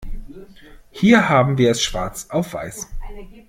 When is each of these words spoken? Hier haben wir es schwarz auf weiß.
Hier 0.89 1.29
haben 1.29 1.59
wir 1.59 1.69
es 1.69 1.83
schwarz 1.83 2.25
auf 2.31 2.53
weiß. 2.55 2.87